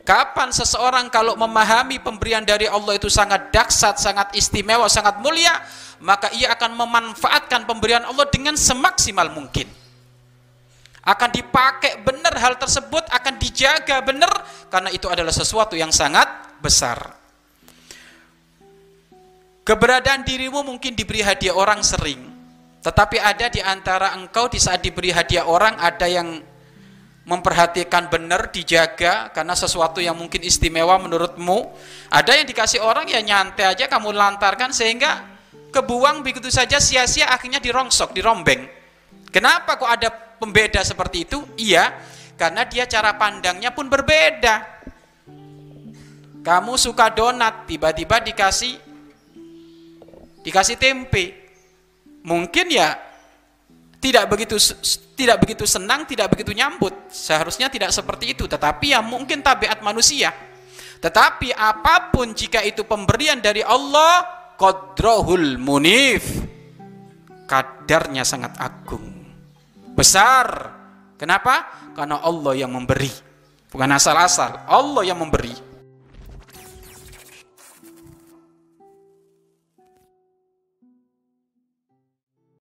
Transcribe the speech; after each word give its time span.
Kapan 0.00 0.48
seseorang 0.50 1.12
kalau 1.12 1.36
memahami 1.36 2.00
pemberian 2.00 2.42
dari 2.42 2.64
Allah 2.64 2.96
itu 2.96 3.12
sangat 3.12 3.52
dahsyat, 3.52 4.00
sangat 4.00 4.32
istimewa, 4.32 4.88
sangat 4.88 5.20
mulia, 5.20 5.52
maka 6.02 6.32
ia 6.34 6.50
akan 6.56 6.74
memanfaatkan 6.74 7.68
pemberian 7.68 8.02
Allah 8.08 8.26
dengan 8.32 8.56
semaksimal 8.56 9.30
mungkin. 9.30 9.68
Akan 11.02 11.30
dipakai 11.30 12.02
benar 12.02 12.34
hal 12.38 12.58
tersebut, 12.58 13.04
akan 13.10 13.34
dijaga 13.38 14.02
benar 14.02 14.32
karena 14.72 14.90
itu 14.90 15.06
adalah 15.06 15.34
sesuatu 15.34 15.78
yang 15.78 15.94
sangat 15.94 16.26
besar. 16.58 16.98
Keberadaan 19.62 20.26
dirimu 20.26 20.66
mungkin 20.66 20.98
diberi 20.98 21.22
hadiah 21.22 21.54
orang 21.54 21.86
sering, 21.86 22.18
tetapi 22.82 23.22
ada 23.22 23.46
di 23.46 23.62
antara 23.62 24.18
engkau 24.18 24.50
di 24.50 24.58
saat 24.58 24.82
diberi 24.82 25.14
hadiah 25.14 25.46
orang 25.46 25.78
ada 25.78 26.10
yang 26.10 26.42
memperhatikan 27.22 28.10
benar, 28.10 28.50
dijaga 28.50 29.30
karena 29.30 29.54
sesuatu 29.54 30.02
yang 30.02 30.18
mungkin 30.18 30.42
istimewa 30.42 30.98
menurutmu. 30.98 31.70
Ada 32.10 32.42
yang 32.42 32.46
dikasih 32.50 32.82
orang 32.82 33.06
ya 33.06 33.22
nyantai 33.22 33.70
aja 33.70 33.86
kamu 33.86 34.10
lantarkan 34.10 34.74
sehingga 34.74 35.22
kebuang 35.70 36.26
begitu 36.26 36.50
saja 36.50 36.82
sia-sia 36.82 37.30
akhirnya 37.30 37.62
dirongsok, 37.62 38.10
dirombeng. 38.10 38.66
Kenapa 39.30 39.78
kok 39.78 39.88
ada 39.88 40.10
pembeda 40.12 40.82
seperti 40.82 41.24
itu? 41.24 41.38
Iya, 41.56 41.94
karena 42.34 42.66
dia 42.66 42.84
cara 42.90 43.14
pandangnya 43.16 43.70
pun 43.70 43.86
berbeda. 43.86 44.82
Kamu 46.42 46.74
suka 46.74 47.14
donat, 47.14 47.70
tiba-tiba 47.70 48.18
dikasih 48.18 48.74
dikasih 50.42 50.74
tempe. 50.74 51.38
Mungkin 52.26 52.66
ya 52.70 52.98
tidak 54.02 54.26
begitu 54.26 54.58
tidak 55.14 55.38
begitu 55.38 55.62
senang, 55.62 56.02
tidak 56.10 56.34
begitu 56.34 56.50
nyambut. 56.50 57.06
Seharusnya 57.06 57.70
tidak 57.70 57.94
seperti 57.94 58.34
itu, 58.34 58.50
tetapi 58.50 58.90
ya 58.90 59.00
mungkin 59.00 59.46
tabiat 59.46 59.78
manusia. 59.78 60.34
Tetapi 61.02 61.50
apa 61.50 62.14
pun 62.14 62.30
jika 62.30 62.62
itu 62.62 62.82
pemberian 62.82 63.38
dari 63.38 63.62
Allah, 63.62 64.26
qadrohul 64.58 65.58
munif. 65.58 66.22
Kadarnya 67.46 68.22
sangat 68.22 68.58
agung. 68.58 69.06
Besar. 69.94 70.78
Kenapa? 71.18 71.70
Karena 71.94 72.22
Allah 72.22 72.54
yang 72.54 72.70
memberi. 72.70 73.10
Bukan 73.66 73.90
asal-asal, 73.90 74.62
Allah 74.70 75.02
yang 75.02 75.18
memberi. 75.18 75.41